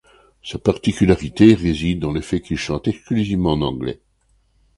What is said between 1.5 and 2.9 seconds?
réside dans le fait qu’il chante